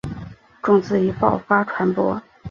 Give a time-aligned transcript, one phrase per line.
[0.63, 2.19] 种子以爆发传播。